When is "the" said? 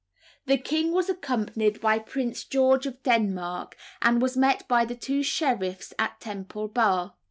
0.47-0.57, 4.83-4.95